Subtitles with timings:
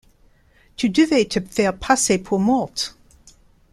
[0.77, 2.97] Tu devais te faire passer pour morte!